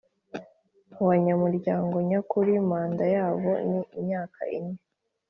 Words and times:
mu 0.93 1.03
banyamuryango 1.11 1.95
nyakuri 2.09 2.51
Manda 2.69 3.05
yabo 3.15 3.51
ni 3.69 3.81
imyaka 3.99 4.39
ine 4.57 4.75